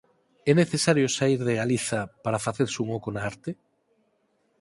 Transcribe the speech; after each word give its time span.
É 0.51 0.53
necesario 0.61 1.07
saír 1.17 1.41
de 1.47 1.57
Galiza 1.61 1.99
para 2.23 2.43
facerse 2.45 2.77
un 2.83 2.87
oco 2.97 3.09
na 3.11 3.21
arte? 3.31 3.51